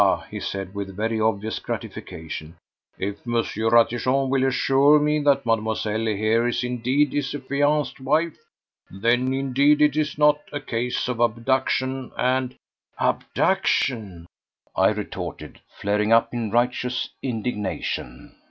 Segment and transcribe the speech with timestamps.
[0.31, 2.57] he said, with very obvious gratification.
[2.97, 8.39] "If Monsieur Ratichon will assure me that Mademoiselle here is indeed his affianced wife,
[8.89, 12.55] then indeed it is not a case of abduction, and—"
[12.97, 14.25] "Abduction!"
[14.75, 18.33] I retorted, flaring up in righteous indignation.